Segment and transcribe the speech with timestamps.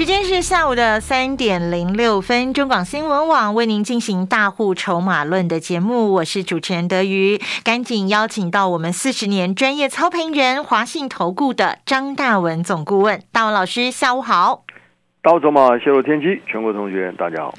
[0.00, 14.64] 时间是下午的三点零六分，中广新闻网为您进行大户筹码论的节目，我是主持人德瑜，赶紧邀请到我们四十年专业操盘人华信投顾的张大文总顾问，大文老师，下午好。
[15.20, 17.54] 大筹码泄露天机，全国同学大家好。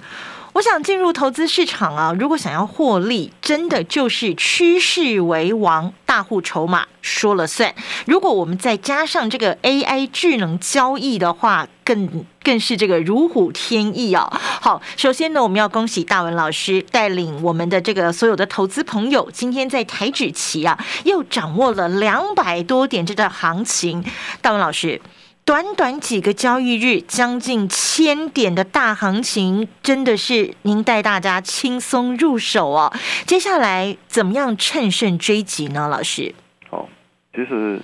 [0.54, 7.74] 我想进入投资市场啊，如果想要获利，真的就是趋势为王，大户筹码说了算。
[8.06, 14.30] 如果我们再加上这个 AI 智能交易的话，更更是这个如虎添翼啊！
[14.62, 24.04] 好，首先呢，我们要恭喜大文老师带领我们的这个所有的投资朋友，今天在台指期啊，又掌握了两百多点这个行情。
[24.42, 25.02] 大文老师。
[25.44, 32.94] 短短几个交易日，将近千点的大行情，真的是您带大家轻松入手哦。
[33.26, 35.88] 接下来怎么样趁胜追击呢？
[35.90, 36.34] 老师，
[36.70, 36.88] 哦，
[37.34, 37.82] 其实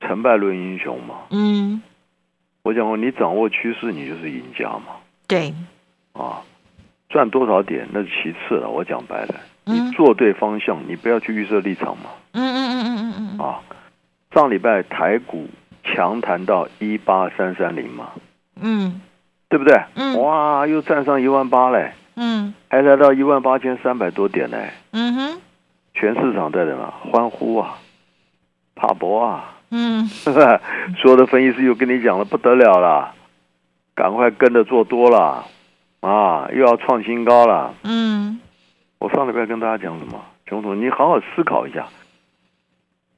[0.00, 1.16] 成败论英雄嘛。
[1.30, 1.82] 嗯，
[2.62, 5.00] 我讲过，你掌握趋势，你就是赢家嘛。
[5.26, 5.54] 对，
[6.12, 6.42] 啊，
[7.08, 8.68] 赚多少点那是其次了。
[8.68, 9.34] 我讲白了，
[9.64, 12.10] 你做对方向，你不要去预设立场嘛。
[12.32, 13.38] 嗯嗯嗯嗯嗯嗯。
[13.40, 13.60] 啊，
[14.34, 15.48] 上礼拜台股。
[15.94, 18.08] 强弹到一八三三零嘛，
[18.60, 19.00] 嗯，
[19.48, 19.78] 对不对？
[19.94, 25.40] 嗯，哇，又站上一万八嘞，嗯，还来到一万八千三百多点嘞，嗯哼，
[25.94, 27.78] 全市场在什么欢呼啊，
[28.74, 30.06] 帕博啊，嗯，
[30.96, 33.14] 所有的分析师又跟你讲了不得了了，
[33.94, 35.44] 赶快跟着做多了，
[36.00, 38.40] 啊，又要创新高了，嗯，
[38.98, 40.20] 我上礼拜跟大家讲什么？
[40.46, 41.86] 总，你好好思考一下。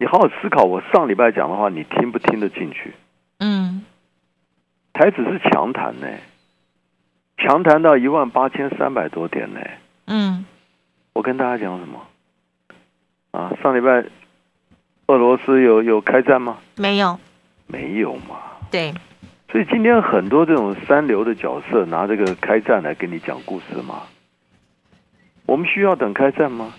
[0.03, 2.93] 你好好思考，我上礼拜讲的话，你听不听得进去？
[3.39, 3.85] 嗯，
[4.93, 6.09] 台指是强弹呢，
[7.39, 9.61] 强弹到一万八千三百多点呢。
[10.09, 10.45] 嗯，
[11.13, 12.01] 我跟大家讲什么？
[13.31, 14.05] 啊，上礼拜
[15.07, 16.59] 俄罗斯有有开战吗？
[16.77, 17.17] 没有，
[17.69, 18.41] 没有嘛。
[18.73, 18.93] 对，
[19.53, 24.03] 所以今天很多这种三流的角色拿这个开战来跟你讲故事嘛。
[25.47, 26.75] 我们需要等开战吗？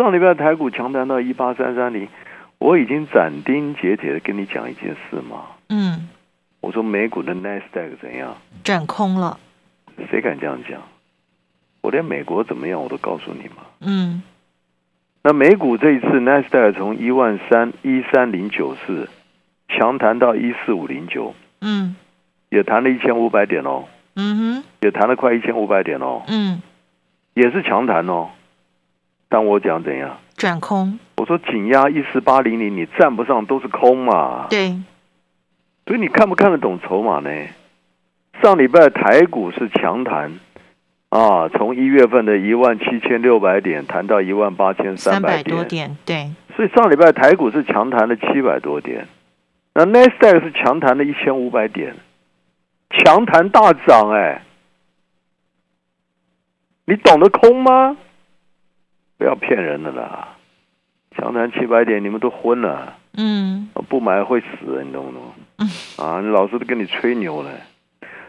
[0.00, 2.08] 上礼拜台股强弹到一八三三零，
[2.56, 5.42] 我已经斩钉截铁的跟你讲一件事嘛。
[5.68, 6.08] 嗯，
[6.62, 8.34] 我说美股的 Nasdaq 怎样？
[8.64, 9.38] 转空了。
[10.10, 10.80] 谁敢这样讲？
[11.82, 13.56] 我连美国怎么样我都告诉你嘛。
[13.82, 14.22] 嗯。
[15.22, 19.06] 那美股这一次 Nasdaq 从一万三一三零九四
[19.68, 21.34] 强弹到一四五零九。
[21.60, 21.94] 嗯。
[22.48, 23.84] 也弹了一千五百点哦。
[24.16, 24.64] 嗯哼。
[24.80, 26.22] 也弹了快一千五百点哦。
[26.26, 26.62] 嗯。
[27.34, 28.30] 也是强弹哦。
[29.30, 30.98] 但我讲怎样转空？
[31.16, 34.48] 我说紧压一四八零零，你站不上都是空嘛。
[34.50, 34.76] 对，
[35.86, 37.30] 所以你看不看得懂筹码呢？
[38.42, 40.40] 上礼拜台股是强弹
[41.10, 46.30] 啊，从一月份的一万七千六百点弹到一万八千三百多点，对。
[46.56, 49.06] 所以上礼拜台股是强弹了七百多点，
[49.74, 51.94] 那 n e s t a q 是强弹了一千五百点，
[52.90, 54.42] 强弹大涨哎，
[56.86, 57.96] 你懂得空吗？
[59.20, 60.28] 不要骗人的啦！
[61.14, 62.96] 强谈七百点，你们都昏了。
[63.18, 65.22] 嗯，不买会死，你懂不懂？
[65.98, 67.50] 啊，你老师都跟你吹牛了。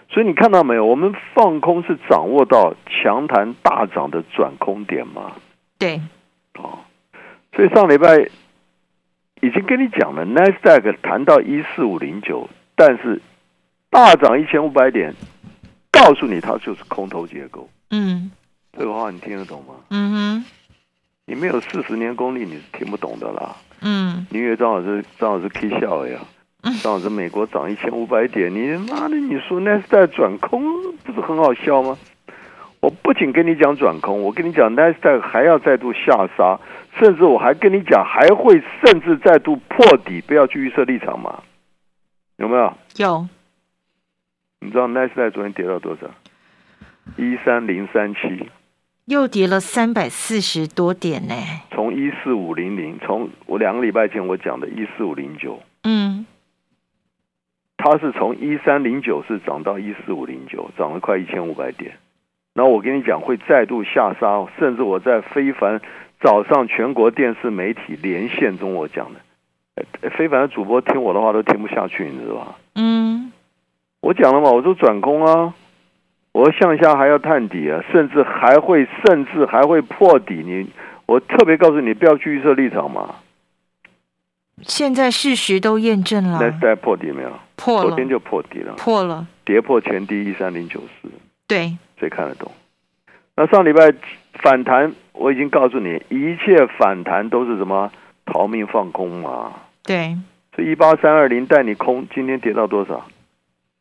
[0.10, 0.86] 所以你看到没有？
[0.86, 5.32] 我们放空是掌握到强弹大涨的转空点吗？
[5.80, 6.02] 对。
[6.56, 6.80] 哦，
[7.56, 8.28] 所以上礼拜
[9.40, 13.22] 已经跟你讲了 n e s d a q 谈到一四五零九，但是
[13.90, 15.16] 大涨一千五百点，
[15.90, 17.70] 告诉你它就是空头结构。
[17.92, 18.30] 嗯，
[18.78, 19.76] 这个话你听得懂吗？
[19.92, 20.46] 嗯哼。
[21.32, 23.56] 你没有四十年功力，你是听不懂的啦。
[23.80, 26.20] 嗯，你以为张老师张老师 K 笑呀？
[26.84, 30.62] 张老师美国涨一千五百点，你妈的，你说那是在转空，
[31.06, 31.98] 不是很好笑吗？
[32.82, 36.60] 我不仅跟你讲转空，我跟你讲 n e s t a q 还要再度下杀，
[37.00, 41.42] 甚至我还跟你讲还会甚至再度破底，不要去预设立场嘛？
[42.36, 42.74] 有没有？
[42.98, 43.26] 有。
[44.60, 46.08] 你知道 n e s t a q 昨天跌到多少？
[47.16, 48.50] 一三零三七。
[49.06, 51.34] 又跌了三百四十多点呢。
[51.72, 56.26] 从一四五零零，从我两个礼拜前我讲的一四五零九，嗯，
[57.78, 61.94] 它是从一三零九是涨到一四五零九，涨了快一千五百点。
[62.54, 65.82] 那我跟你讲，会再度下杀，甚至我在非凡
[66.22, 72.56] 早上全国电视媒体连线中我讲的，非凡的主播听我的话都听不下去，你知道吧？
[72.76, 73.32] 嗯，
[74.02, 75.54] 我讲了嘛，我说转空啊。
[76.34, 80.36] 我向下还要探底啊，甚至还会，甚至还会破底。
[80.46, 80.68] 你，
[81.06, 83.16] 我特别告诉你，不要去预设立场嘛。
[84.62, 87.32] 现在事实都验证了，那在破底没有？
[87.56, 91.10] 破了，昨天就破底了，破了，跌破前低一三零九四，
[91.48, 92.52] 对，谁看得懂？
[93.36, 93.92] 那上礼拜
[94.36, 97.92] 反弹，我已经告诉你，一切反弹都是什么
[98.26, 99.54] 逃命放空嘛。
[99.84, 100.16] 对，
[100.56, 103.06] 所以一八三二零带你空，今天跌到多少？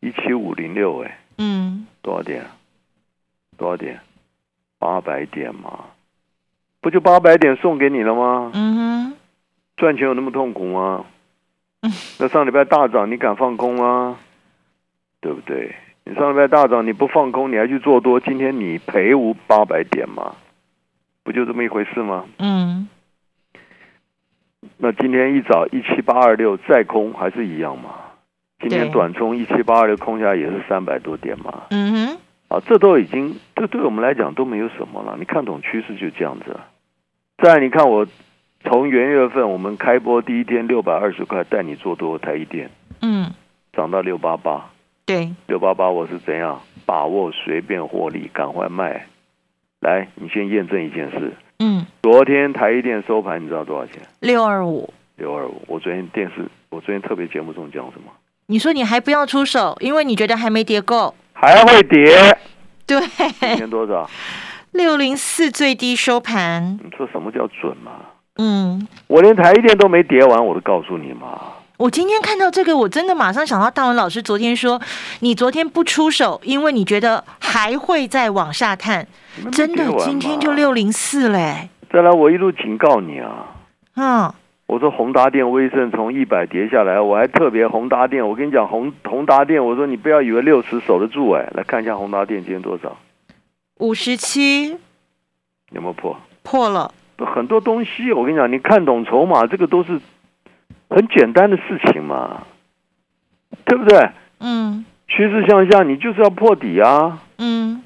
[0.01, 2.47] 一七五零六，哎，嗯，多少点？
[3.57, 4.01] 多少点？
[4.79, 5.85] 八百点嘛，
[6.81, 8.51] 不就八百点送给你了吗？
[8.55, 9.17] 嗯哼，
[9.77, 11.05] 赚钱有那么痛苦吗？
[11.83, 14.19] 嗯那上礼拜大涨，你敢放空吗？
[15.21, 15.75] 对不对？
[16.05, 20.35] 你上礼拜大涨，你不放空，你还去做多，今天你赔无八百点吗？
[21.23, 22.27] 不就这么一回事吗？
[22.39, 22.89] 嗯，
[24.79, 28.10] 那今天一早一七八二六再空，还是一样嘛？
[28.61, 31.63] 今天短冲一七八二的空下也是三百多点嘛？
[31.71, 32.19] 嗯哼，
[32.49, 35.17] 啊，这都已经，这对我们来讲都没有什么了。
[35.19, 36.57] 你看懂趋势就这样子。
[37.43, 38.07] 再，你看我
[38.63, 42.71] 从元月份我们开播第一天六百二十块带你做多台一电，
[43.01, 43.31] 嗯，
[43.73, 44.71] 涨到六八八，
[45.07, 49.07] 对，六八八我是怎样把握随便获利，赶快卖。
[49.81, 54.03] 来，你先验证一件事，嗯，昨天台一电收盘你知道多少钱？
[54.21, 55.63] 六二五，六二五。
[55.67, 58.13] 我昨天电视，我昨天特别节目中讲什么？
[58.51, 62.37] 你说你还不要出手，因为你觉得还没跌够，还会跌？
[62.85, 63.01] 对，
[63.39, 64.11] 今天多少？
[64.73, 67.93] 六零四最低收盘，你说什么叫准嘛？
[68.39, 68.89] 嗯。
[69.07, 71.41] 我连台一电都没跌完，我都告诉你嘛。
[71.77, 74.81] 我今天看到这个，我真的马上想到大文老师昨天说，
[75.21, 79.07] 你昨天不出手，因为你觉得还会再往下探，
[79.53, 80.51] 真的今天就。
[80.51, 83.47] 六零四嘞，再来，我一路警告你啊！
[83.95, 84.35] 嗯，
[84.71, 92.97] 我说宏达电、威盛从一百跌下来，我还特别宏达电，我跟你讲宏宏达电，我说你不要以为六十守得住哎，来看一下宏达电今天多少，
[93.81, 94.69] 五十七
[95.73, 96.17] 有没有破？
[96.45, 100.01] 破了，很多东西我跟你讲，你看懂筹码，这个都是
[100.89, 102.45] 很简单的事情嘛，
[103.65, 104.09] 对不对？
[104.39, 107.21] 嗯趋势向下，你就是要破底啊。
[107.39, 107.83] 嗯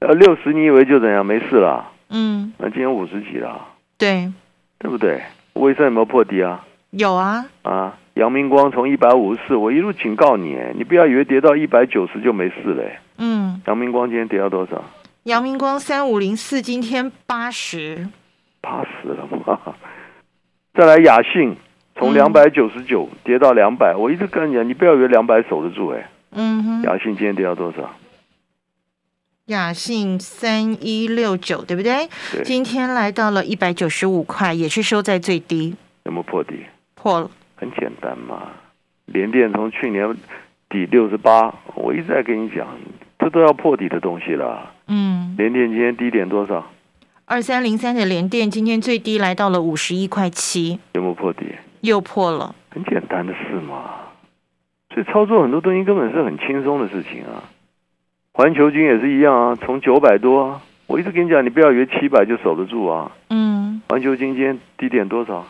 [0.00, 1.88] 呃，六十你以为就怎样没事了？
[2.08, 3.64] 嗯，那今天五十几了，
[3.96, 4.32] 对，
[4.80, 5.22] 对不对？
[5.54, 6.64] 威盛有没有破底啊？
[6.90, 12.98] 有啊，啊，阳明光从一百五十四，我一路警告你，哎你不要以为跌到一百九十就没事嘞。
[13.18, 14.82] 嗯，阳明光今天跌到多少？
[15.24, 18.08] 阳明光三五零四今天八十，
[18.60, 19.58] 八十了吗！
[20.74, 21.54] 再来雅信，
[21.94, 27.90] 从嗯两百九十九跌到两百，我一直跟你讲，你不要以为两百守得住，哎，嗯哼，雅信今天跌到多少？
[29.50, 32.08] 雅信三一六九对不对？
[32.30, 35.74] 对，今天来到了一百九十五块，也是收在最低，
[36.04, 36.54] 有没有破底？
[36.94, 38.52] 破了，很简单嘛，
[39.06, 40.16] 联电从去年
[40.68, 42.64] 底六十八，我一直在跟你讲，
[43.18, 44.70] 这都要破底的东西了。
[44.86, 45.34] 嗯。
[45.36, 46.64] 联电今天低点多少？
[47.24, 51.46] 二三零三的联电今天最低来到了五十一块七，有没有破底？
[51.80, 52.54] 又破了。
[52.70, 53.96] 很简单的事嘛。
[54.94, 57.42] 所以操作很多东西根本是很轻松的事情啊。
[58.32, 63.10] 环球金也是一样啊，从九百多啊，我一直跟你讲，你不要以为七百就守得住啊。
[63.28, 65.44] 嗯，环球金今天低点多少？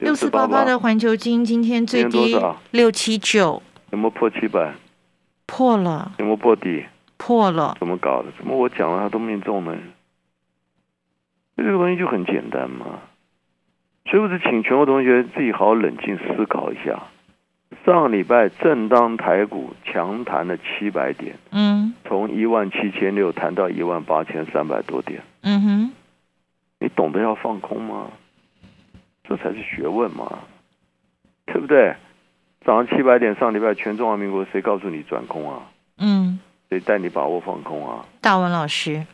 [0.00, 2.36] 六四八八的环球金今天最低
[2.72, 4.74] 六七九，有没有破七百？
[5.46, 6.84] 破了，有没有破底？
[7.16, 7.76] 破了。
[7.78, 8.28] 怎么搞的？
[8.36, 9.76] 怎么我讲了他都命中呢？
[11.56, 12.86] 这个东西就很简单嘛。
[14.10, 17.04] 所以我是请全国同学自己好好冷静思考一下。
[17.84, 25.92] 上个礼拜正当台股强弹了七百点，嗯从一万七千六弹到一万八千三百多点，嗯哼，
[26.80, 28.10] 你懂得要放空吗？
[29.28, 30.38] 这才是学问嘛，
[31.46, 31.94] 对不对？
[32.64, 35.60] 早上七百点，上礼拜全中华民国谁告诉你转空啊？
[35.98, 36.38] 嗯，
[36.70, 38.04] 谁带你把握放空啊？
[38.22, 39.06] 大文老师，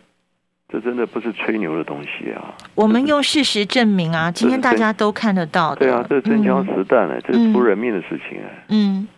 [0.73, 2.55] 这真的不是吹牛的东西啊！
[2.75, 5.77] 我们用事实证明啊，今天大家都看得到的。
[5.77, 9.09] 对啊，这是真枪实弹哎、这是出人命的事情哎、嗯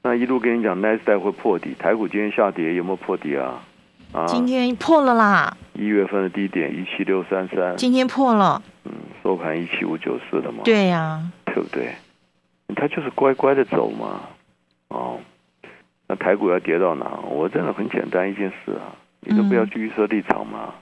[0.00, 3.60] 那一路跟你讲，奈斯达会破底，台股今天下跌有没有破底啊？
[4.12, 8.62] 啊嗯，，今天破了啦，一月份的低点一七六三三，今天破了。
[8.84, 8.92] 嗯，
[9.22, 11.92] 收盘一七五九四了嘛，对呀、对不对？
[12.76, 14.20] 它就是乖乖的走嘛，
[14.88, 15.18] 哦，
[16.06, 17.18] 那台股要跌到哪？
[17.28, 20.74] 我真的很简单一件事啊，你都不要去预设立场嘛，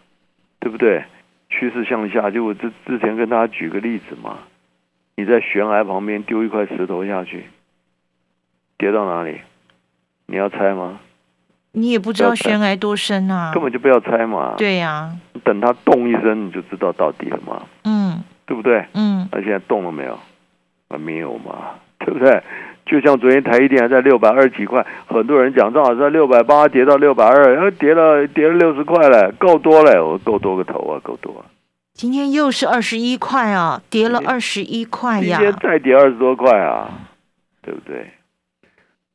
[0.61, 1.05] 对不对？
[1.49, 4.39] 趋势向下，就我之之前跟大家举个例子嘛，
[5.17, 7.47] 你在悬崖旁边丢一块石头下去，
[8.77, 9.41] 跌到哪里？
[10.27, 10.99] 你要猜吗？
[11.73, 13.53] 你也不知道悬崖多深啊。
[13.55, 18.85] 根本就不要猜嘛，对呀、等它动一声，你就知道到底了嘛，嗯对不对？
[18.95, 20.19] 嗯那现在动了没有？
[20.89, 22.43] 啊，没有嘛，对不对？
[22.87, 31.45] 就像昨天台一电还在六百二十几块，很多人讲正好在六百八跌到六百二，然后跌了跌了六十块了，够多了，我够多个头啊，够多啊，
[31.93, 35.37] 今天又是二十一块啊，跌了二十一块呀。
[35.39, 36.89] 今天再跌二十多块啊，
[37.61, 38.07] 对不对？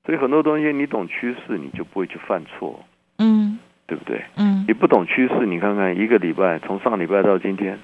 [0.06, 2.84] 所以很多东西你懂趋势，你就不会去犯错，
[3.20, 4.22] 嗯对不对？
[4.36, 7.80] 嗯你不懂趋势，你看看一个礼拜从上礼拜到今天，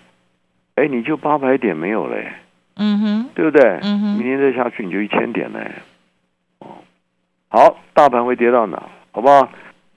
[0.76, 2.34] 哎，你就八百点没有嘞，
[2.78, 3.80] 嗯哼，对不对？
[3.82, 5.72] 嗯哼明天再下去你就一千点嘞。
[6.60, 6.68] 哦，
[7.50, 8.82] 好，大盘会跌到哪？
[9.12, 9.50] 好不好？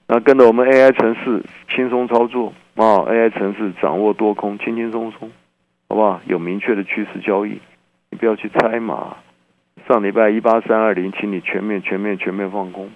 [0.07, 5.31] 那跟着我们 AI 城市轻松操作啊，AI 城市掌握多空，轻轻松松，
[5.87, 6.19] 好不好？
[6.25, 7.59] 有明确的趋势交易，
[8.09, 9.17] 你不要去猜嘛。
[9.87, 12.89] 上礼拜一八三二零，请你全面、全面、全面放空。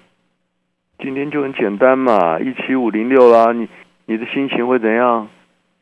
[0.99, 3.67] 今天就很简单嘛，一七五零六啦，你
[4.05, 5.27] 你的心情会怎样？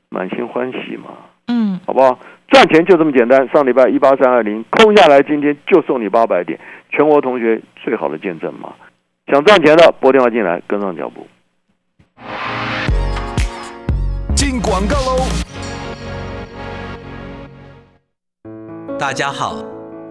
[0.09, 1.09] 满心欢喜嘛，
[1.47, 2.19] 嗯好不好？
[2.53, 3.49] 赚钱就这么简单。
[3.49, 6.59] 上礼拜一八三二零空下来，今天就送你八百点，
[6.91, 8.71] 全国同学最好的见证嘛。
[9.25, 11.25] 想赚钱的拨电话进来，跟上脚步。
[14.35, 15.25] 进广告喽！
[18.99, 19.55] 大家好，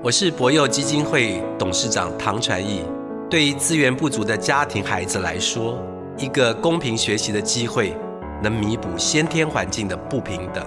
[0.02, 2.82] 我是博幼基金会董事长唐传义。
[3.30, 5.80] 对于资源不足的家庭孩子来说，
[6.18, 7.94] 一个公平学习的机会，
[8.42, 10.66] 能弥补先天环境的不平等。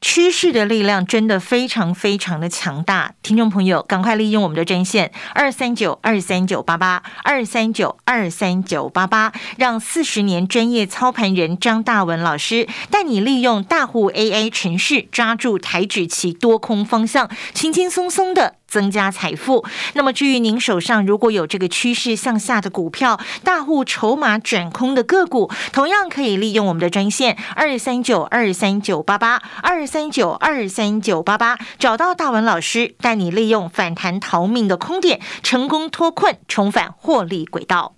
[0.00, 18.57] 趋势的力量真的非常非常的强大，听众朋友，赶快利用我们的专线二三九二三九八八二三九二三九八八，让四十年专业操盘人张大文老师带你利用大户 AI 程式抓住台指期多空方向，轻轻松松的。
[18.68, 19.64] 增加财富。
[19.94, 37.97] 那么，至于您手上如果有这个趋势向下的股票，大户筹码转空的个股，同样可以利用我们的专线二三九二三九八八二三九二三九八八，找到大文老师，带你利用反弹逃命的空点，成功脱困，重返获利轨道。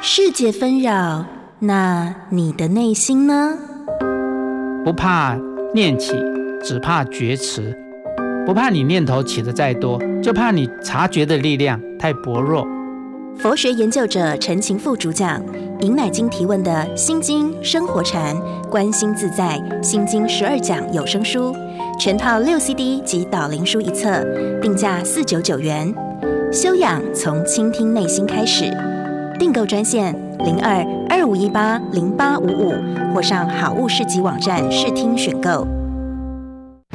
[0.00, 1.24] 世界纷扰，
[1.58, 3.58] 那你的内心呢？
[4.84, 5.36] 不怕
[5.74, 6.14] 念起，
[6.62, 7.76] 只怕觉迟。
[8.46, 12.64] 不怕你念头起的再多，就怕你察觉的力量太薄弱。
[13.36, 15.42] 佛学研究者陈情富主讲，
[15.80, 18.36] 尹乃金提问的《心经》生活禅、
[18.70, 21.54] 观心自在、心经十二讲有声书，
[21.98, 24.24] 全套六 CD 及导灵书一册，
[24.62, 25.92] 定价四九九元。
[26.52, 28.72] 修养从倾听内心开始。
[29.38, 32.74] 订购专线零二二五一八零八五五，
[33.14, 35.66] 或上好物市集网站试听选购。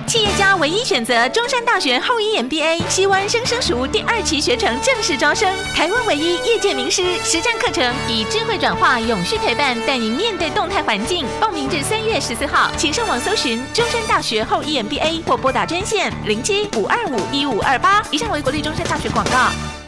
[0.06, 11.26] 企业家唯一选择中山大学后一 MBA，西湾生生熟第二期学程正式招生，台湾唯一业界名师实战课程，以智慧转化、永续陪伴，带你面对动态环境。
[11.40, 18.04] 报名至三月十四号，请上网搜寻中山大学后一 MBA 或拨打专线零七五二五一五二八。
[18.12, 19.83] 以上为国立中山大学广告。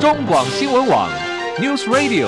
[0.00, 1.10] 中广新闻网
[1.58, 2.26] News Radio。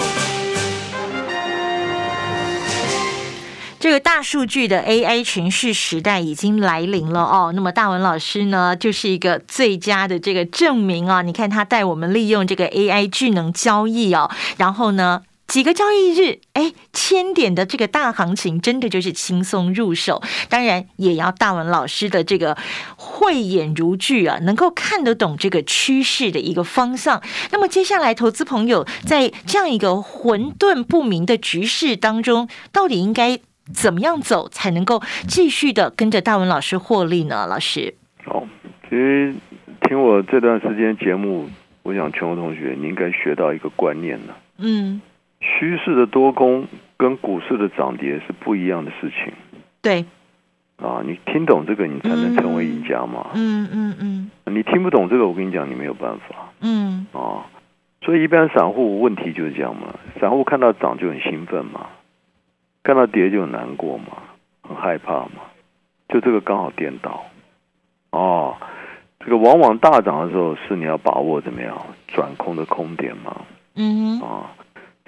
[3.81, 7.51] 这个大数据的 AI 城市时代已经来临了哦。
[7.55, 11.23] 那么大文老师呢，就是一个最佳的这个证明啊。
[11.23, 15.23] 你看他带我们利用这个 AI 智能交易哦，然后呢。
[15.47, 20.23] 几个交易日，哎，千点的这个大行情，真的就是轻松入手。
[20.49, 22.57] 当然，也要大文老师的这个
[22.97, 27.23] 慧眼如炬啊，能够看得懂这个趋势的一个方向。
[27.51, 33.39] 那么，接下来投资朋友在这样一个混沌不明的局势当中，到底应该
[33.75, 37.47] 怎么样走，才能够继续的跟着大文老师获利呢？
[37.47, 37.95] 老师，
[38.25, 38.47] 好，
[38.89, 39.35] 其实
[39.83, 41.49] 听我这段时间节目，
[41.83, 44.37] 我想全国同学你应该学到一个观念了。
[44.59, 45.01] 嗯，
[45.43, 49.35] 趋势的多空跟股市的涨跌是不一样的事情
[49.83, 50.07] 对，
[50.77, 51.03] 啊！
[51.05, 53.33] 你听懂这个，你才能成为赢家嘛。
[53.35, 57.45] 嗯嗯嗯你听不懂这个，我跟你讲，你没有办法嗯啊。
[58.03, 61.87] 所以一般散户问题就是这样嘛，散户看到涨就很兴奋嘛，
[62.85, 64.07] 看到跌就很难过嘛，
[64.63, 65.43] 很害怕嘛，
[66.09, 67.25] 就这个刚好颠倒
[68.11, 68.57] 哦。
[69.25, 73.43] 这个往往大涨的时候是你要把握怎么样转空的空点嘛，
[73.77, 74.51] 嗯哼，啊，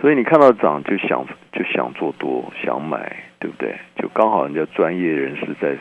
[0.05, 3.75] 所以你看到涨就想就想做多，想买，对不对？
[3.97, 5.79] 就刚好人家专业人士在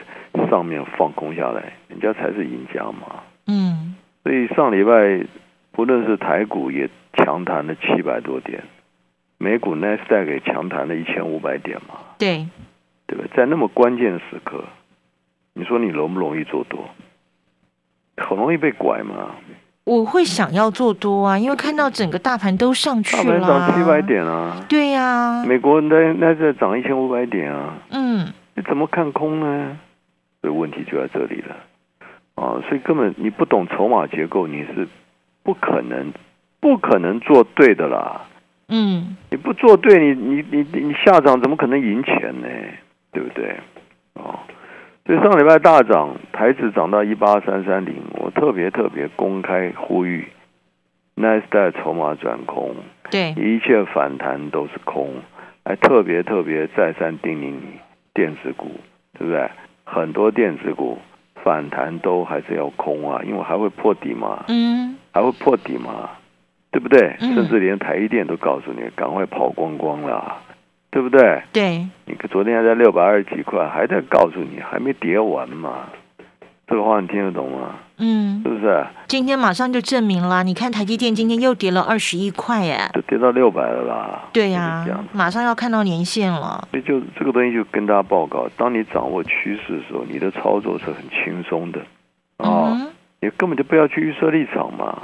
[0.49, 3.21] 上面放空下来，人家才是赢家嘛。
[3.47, 5.27] 嗯所以上礼拜
[5.73, 8.63] 不论是台股也强弹了七百多点，
[9.39, 12.47] 美股 n e s d a q 也强弹了一千五百点嘛，对，
[13.05, 13.29] 对不对？
[13.35, 14.63] 在那么关键的时刻，
[15.53, 16.87] 你说你容不容易做多？
[18.15, 19.35] 很容易被拐嘛。
[19.85, 29.77] 我会想要做多啊，因为看到整个大盘都上去大了，盘涨七百，点啊，对呀、美国那那在涨一千五百点啊，嗯你怎么看空呢？
[30.41, 31.55] 所以问题就在这里了
[32.35, 32.59] 啊！
[32.67, 34.87] 所以根本你不懂筹码结构，你是
[35.41, 36.13] 不可能
[36.59, 38.21] 不可能做对的啦。
[38.69, 42.47] 嗯你不做对，你你你你你下涨怎么可能赢钱呢？
[43.11, 43.55] 对不对？
[44.13, 44.39] 哦，
[45.05, 50.27] 所以上礼拜大涨，台指涨到一八三三零，我特别特别公开呼吁，
[51.15, 52.73] 纳斯达筹码转空，
[53.11, 55.09] 对，一切反弹都是空，
[55.65, 57.61] 还特别特别再三叮咛你，
[58.13, 58.71] 电子股
[59.19, 59.49] 对不对？
[59.83, 60.97] 很多电子股
[61.43, 66.09] 反弹都还是要空啊，因为还会破底嘛，嗯还会破底嘛，
[66.71, 67.17] 对不对？
[67.19, 70.37] 嗯甚至连台一电都告诉你，赶快跑光光了，
[70.93, 71.41] 对不对？
[71.51, 75.89] 对，你昨天还在六百二十几块，还在告诉你还没跌完嘛？
[76.67, 77.75] 这个话你听得懂吗？
[77.97, 78.85] 嗯是，不是？
[79.07, 84.21] 今天马上就证明了，你看台积电今天又跌了二十一块，耶，就跌到六百了啦。
[84.31, 91.79] 对呀、马上要看到年限了，所以就这个东西就跟大家报告，当你掌握趋势的时候，你的操作是很轻松的
[92.37, 95.03] 啊、嗯你根本就不要去预设立场嘛，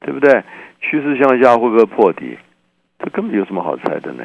[0.00, 0.42] 对不对？
[0.80, 2.36] 趋势向下会不会破底？
[2.98, 4.24] 这根本有什么好猜的呢？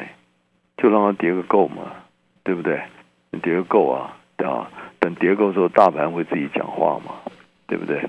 [0.78, 1.92] 就让它跌个够嘛，
[2.42, 2.80] 对不对？
[3.30, 7.12] 你跌个够啊，对啊，等跌够的时候，大盘会自己讲话嘛，
[7.66, 8.02] 对不对？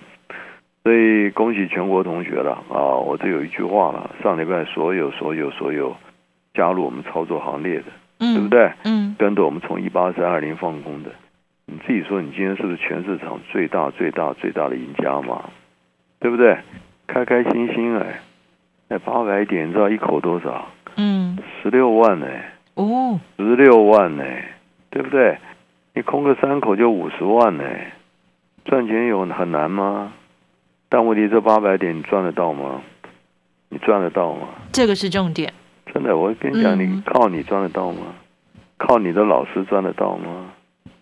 [0.84, 2.96] 所以恭喜全国同学了啊！
[2.96, 5.96] 我这有一句话了，上礼拜所有所有所有
[6.54, 7.86] 加入我们操作行列的，
[8.20, 8.48] 嗯，对不？
[8.48, 8.72] 对？
[8.86, 11.10] 嗯跟着我们从一八三二零放空的，
[11.66, 15.50] 你自己说，你今天是不是全市场最大、最大、最大的赢家嘛？
[16.20, 16.58] 对不对？
[17.08, 18.22] 开开心心哎，
[18.88, 20.70] 那八百点，你知道一口多少？
[20.96, 24.24] 嗯，十六万哎，哦，十六万呢，
[24.90, 25.38] 对不对？
[25.94, 27.64] 你空个三口就五十万呢，
[28.64, 30.14] 赚钱有很难吗？
[30.88, 32.82] 但问题这八百点你赚得到吗？
[33.68, 34.48] 你赚得到吗？
[34.72, 35.52] 这个是重点，
[35.94, 38.16] 真的，我跟你讲，嗯你靠你赚得到吗？
[38.78, 40.46] 靠你的老师赚得到吗？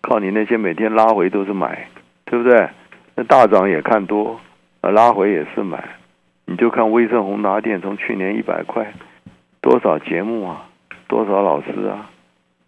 [0.00, 1.88] 靠你那些每天拉回都是买，
[2.24, 2.68] 对不对？
[3.14, 4.40] 那大涨也看多，
[4.80, 5.88] 啊，拉回也是买。
[6.44, 8.92] 你就看威盛宏达电从去年一百块，
[9.60, 10.67] 多少节目啊，
[11.08, 12.08] 多少老师啊，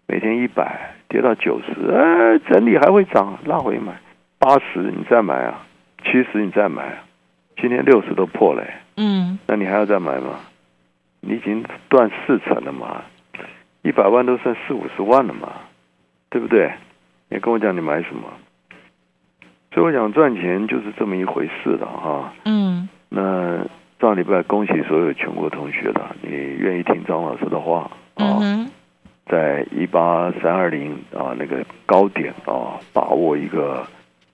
[0.09, 3.93] 每天一百跌到九十，哎，整理还会涨，拉回买
[4.39, 5.65] 八十你再买啊，
[6.03, 7.05] 七十你再买啊，
[7.61, 10.41] 今天六十都破了、哎嗯那你还要再买吗？
[11.21, 13.03] 你已经断四成了嘛，
[13.83, 15.53] 一百万都剩四五十万了嘛，
[16.29, 16.73] 对不对？
[17.29, 18.29] 你跟我讲你买什么？
[19.73, 22.33] 所以我想赚钱就是这么一回事了哈。
[22.45, 23.65] 嗯那
[24.01, 28.71] 上礼拜恭喜所有全国同学了，你愿意听张老师的话啊，嗯，
[29.27, 33.87] 在一八三二零啊那个高点啊，把握一个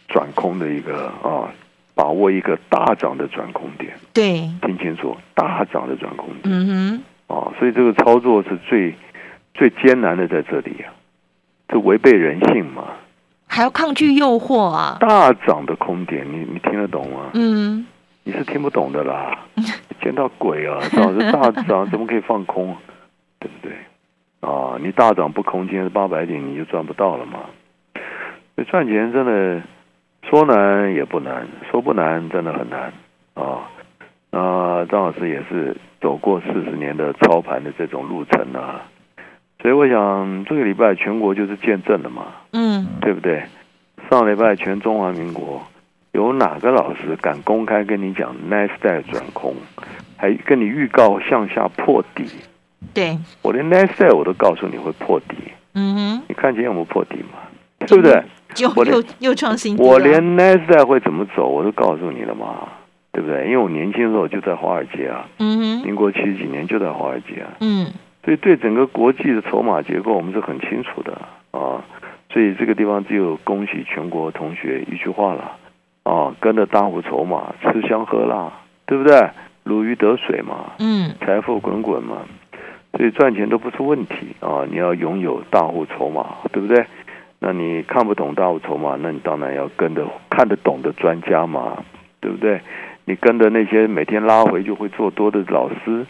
[0.06, 1.50] 转空的一个啊，
[1.96, 3.92] 把握一个大涨的转空点。
[4.14, 8.94] 对，听清楚，大涨的转空点嗯哼，啊，所以这个操作是最
[9.52, 10.94] 最艰难的在这里啊，
[11.66, 12.84] 这违背人性嘛。
[13.48, 17.30] 还要抗拒诱惑啊，大涨的空点，你你听得懂吗？
[17.34, 17.84] 嗯
[18.26, 19.38] 你是听不懂的啦，
[20.02, 20.80] 见到鬼啊！
[20.90, 22.78] 早是大涨，怎么可以放空啊？
[23.38, 23.72] 对不对？
[24.40, 27.38] 啊，你大涨不空，今天是八百点，你就赚不到了嘛。
[28.56, 29.62] 所以赚钱真的
[30.28, 32.92] 说难也不难，说不难真的很难
[33.34, 33.70] 啊。
[34.32, 38.82] 那张老师也是走过四十年的操盘的这种路程啊，
[39.62, 42.24] 所以我想这个礼拜全国就是见证了嘛。
[42.50, 43.44] 嗯对不对？
[44.10, 45.62] 上礼拜全中华民国
[46.16, 49.54] 有哪个老师敢公开跟你讲 n e s t a 转空，
[50.16, 52.24] 还跟你预告向下破底？
[52.94, 55.36] 对，我连 n e s t a 我都告诉你会破底，
[55.74, 57.38] 嗯哼，你看今天有没有破底嘛？
[57.80, 58.22] 对不对？
[58.56, 62.66] 又又又创新低，我连 n e s t a 会怎么走我都告诉你了嘛，
[63.12, 63.44] 对不对？
[63.44, 67.92] 因为我年轻的时候就在华尔街啊，嗯哼，民国七十几年就在华尔街啊，嗯。
[68.24, 71.12] 所以对整个国际的筹码结构我们是很清楚的
[71.50, 71.84] 啊，
[72.32, 75.52] 所以这个地方只有恭喜全国同学一句话了
[76.06, 78.52] 啊，跟着大户筹码吃香喝辣，
[78.86, 79.28] 对不对？
[79.64, 82.18] 如鱼得水嘛，嗯财富滚滚嘛，
[82.92, 84.64] 所以赚钱都不是问题啊！
[84.70, 86.86] 你要拥有大户筹码，对不对？
[87.40, 91.78] 那你看不懂大户筹码，那你当然要跟着看得懂的专家嘛，
[92.20, 92.60] 对不对？
[93.04, 96.06] 你跟着那些每天拉回就会做多的老师，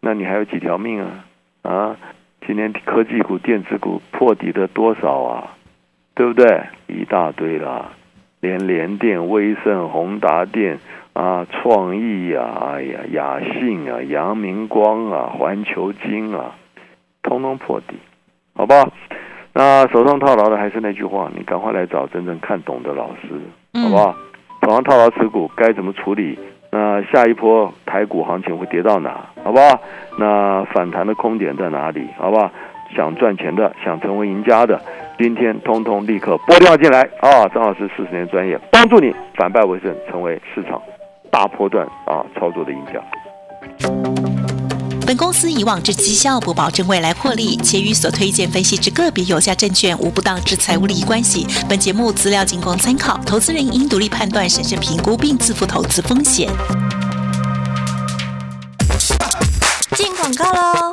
[0.00, 1.24] 那你还有几条命啊？
[1.62, 1.96] 啊，
[2.44, 5.54] 今天科技股、电子股破底的多少啊？
[6.16, 6.62] 对不对？
[6.88, 7.92] 一大堆啦，
[8.40, 10.78] 连联电、威盛、宏达电
[11.12, 16.54] 啊、创意啊、哎呀、雅信啊、阳明光啊、环球金啊，
[17.22, 17.96] 通通破底，
[18.54, 18.88] 好不好？
[19.52, 24.14] 那手上套牢的还是那句话，你赶快来找真正看懂的老师，好不好？
[24.62, 26.38] 手上套牢持股该怎么处理？
[26.70, 29.26] 那下一波台股行情会跌到哪？
[29.42, 29.80] 好不好？
[30.18, 32.06] 那反弹的空点在哪里？
[32.16, 32.50] 好不好？
[32.94, 34.80] 想赚钱的，想成为赢家的，
[35.18, 37.48] 今天通通立刻拨电话进来啊！
[37.48, 40.80] 张老师四十年专业，帮助你反败为胜，成为市场
[41.28, 43.02] 大波段啊操作的赢家。
[45.04, 51.44] 本公司以往之绩效不保证未来获利，且与所推荐分析之个别有价证券无不当之财务利益关系。
[51.68, 56.48] 本节目资料仅供参考，投资人应独立判断、审慎评估并自负投资风险。
[59.96, 60.92] 进广告喽！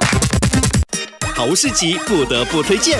[1.35, 2.97] 好市集不得不推荐，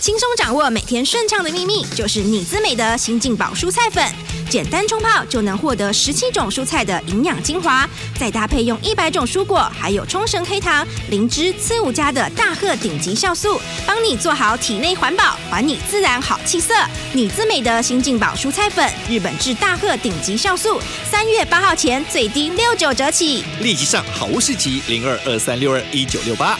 [0.00, 4.02] 轻松掌握每天顺畅的秘密，就是你滋美的新进宝蔬菜粉。
[4.48, 7.86] 简单冲泡就能获得十七种蔬菜的营养精华，
[8.18, 16.72] 再搭配用一百种蔬果，还有冲绳黑糖、灵芝、刺五加的大贺顶级酵素，帮你做好体内环保，还你自然好气色。
[17.12, 26.58] 你滋美的新进宝蔬菜粉，日本制大贺顶级酵素，三月八号前最低六九折起，立即上好物市集零二二三六二一九六八。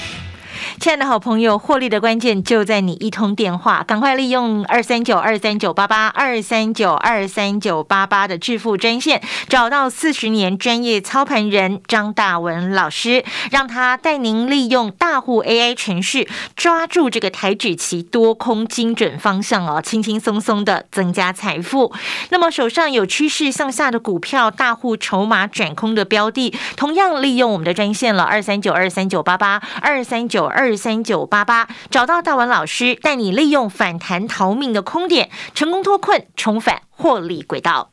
[0.79, 21.93] 亲爱的好朋友，获利的关键就在你一通电话，赶快利用二三九二三九八八二三九二三九八八的致富专线，找到四十年专业操盘人张大文老师，让他带您利用大户 AI 程序，抓住这个台指期多空精准方向哦，轻轻松松的增加财富。
[22.31, 30.60] 那么手上有趋势向下的股票，大户筹码转空的标的，同样利用我们的专线了二三九二三九八八二三九二。
[30.61, 37.93] 二三九八八，找到大文老师，带你利用反弹逃命的空点，成功脱困，重返获利轨道。